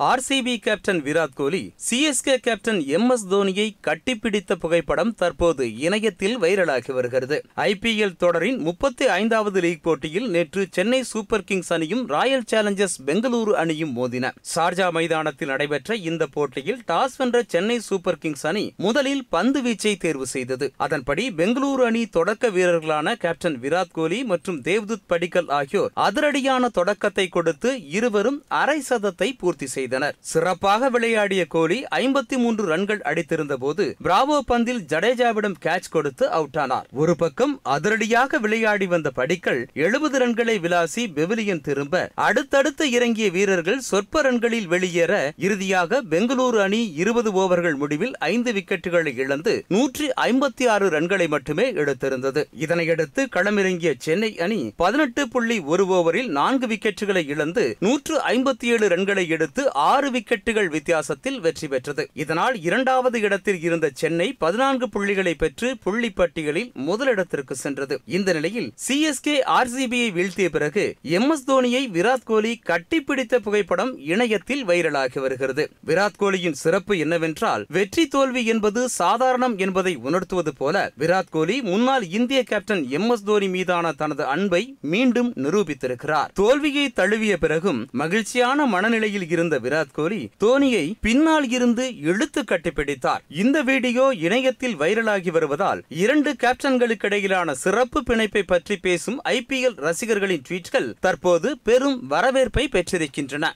[0.00, 7.42] RCB captain Virat Kohli CSK captain M S தோனியை கட்டிப்பிடித்த புகைப்படம் தற்போது இணையத்தில் வைரலாகி வருகிறது.
[7.56, 13.96] ஐபிஎல் தொடரின் முப்பத்தி ஐந்தாவது லீக் போட்டியில் நேற்று சென்னை சூப்பர் கிங்ஸ் அணியும் ராயல் சேலஞ்சர்ஸ் பெங்களூரு அணியும்
[13.96, 14.30] மோதின.
[14.54, 20.26] சார்ஜா மைதானத்தில் நடைபெற்ற இந்த போட்டியில் டாஸ் வென்ற சென்னை சூப்பர் கிங்ஸ் அணி முதலில் பந்து வீச்சை தேர்வு
[20.26, 20.72] செய்தது.
[20.76, 27.88] அதன்படி பெங்களூரு அணி தொடக்க வீரர்களான கேப்டன் விராட் கோலி மற்றும் தேவ்துத் படிக்கல் ஆகியோர் அதிரடியான தொடக்கத்தை கொடுத்து
[27.88, 30.16] இருவரும் அரை சதத்தை பூர்த்தி செய்தனர்.
[30.32, 36.86] சிறப்பாக விளையாடிய கோலி ஐம்பத்தி மூன்று ரன்கள் அடித்திருந்த போது பிராவோ பந்தில் ஜடேஜாவிடம் கேட்ச் கொடுத்து அவுட் ஆனார்.
[37.02, 44.22] ஒரு பக்கம் அதிரடியாக விளையாடி வந்த படிக்கல் எழுபது ரன்களை விளாசி பெவிலியன் திரும்ப அடுத்தடுத்து இறங்கிய வீரர்கள் சொற்ப
[44.26, 45.12] ரன்களில் வெளியேற
[45.46, 52.44] இறுதியாக பெங்களூரு அணி இருபது ஓவர்கள் முடிவில் ஐந்து விக்கெட்டுகளை இழந்து நூற்றி ஐம்பத்தி ஆறு ரன்களை மட்டுமே எடுத்திருந்தது.
[52.66, 59.24] இதனையடுத்து களமிறங்கிய சென்னை அணி பதினெட்டு புள்ளி ஒரு ஓவரில் நான்கு விக்கெட்டுகளை இழந்து நூற்று ஐம்பத்தி ஏழு ரன்களை
[59.36, 62.02] எடுத்து ஆறு விக்கெட்டுகள் வித்தியாசத்தில் வெற்றி பெற்றது.
[62.22, 67.96] இதனால் இரண்டாவது இடத்தில் இருந்த சென்னை பதினான்கு புள்ளிகளை பெற்று புள்ளி பட்டியலில் முதலிடத்திற்கு சென்றது.
[68.16, 70.84] இந்த நிலையில் சிஎஸ்கே ஆர்சிபியை வீழ்த்திய பிறகு
[71.18, 75.64] எம் எஸ் தோனியை விராட் கோலி கட்டிப்பிடித்த புகைப்படம் இணையத்தில் வைரலாகி வருகிறது.
[75.86, 82.42] விராட் கோலியின் சிறப்பு என்னவென்றால் வெற்றி தோல்வி என்பது சாதாரணம் என்பதை உணர்த்துவது போல விராட் கோலி முன்னாள் இந்திய
[82.42, 84.62] கேப்டன் எம் எஸ் தோனி மீதான தனது அன்பை
[84.94, 86.30] மீண்டும் நிரூபித்திருக்கிறார்.
[86.34, 93.22] தோல்வியை தழுவிய பிறகும் மகிழ்ச்சியான மனநிலையில் இருந்த விராட் கோலி தோனியை பின்னால் இருந்து இழுத்து கட்டிப்பிடித்தார்.
[93.28, 100.94] இந்த வீடியோ இணையத்தில் வைரலாகி வருவதால் இரண்டு கேப்டன்களுக்கு இடையிலான சிறப்பு பிணைப்பை பற்றி பேசும் ஐபிஎல் ரசிகர்களின் ட்வீட்கள்
[101.00, 103.46] தற்போது பெரும் வரவேற்பை பெற்றிருக்கின்றன.